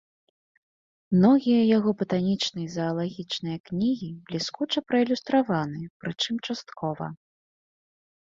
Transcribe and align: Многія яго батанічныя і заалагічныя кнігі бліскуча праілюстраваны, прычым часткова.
Многія 1.15 1.59
яго 1.77 1.89
батанічныя 1.99 2.67
і 2.71 2.71
заалагічныя 2.77 3.57
кнігі 3.69 4.09
бліскуча 4.31 4.79
праілюстраваны, 4.93 5.81
прычым 6.05 6.35
часткова. 6.47 7.05